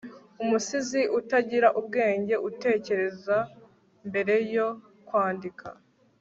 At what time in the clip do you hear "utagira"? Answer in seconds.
1.19-1.67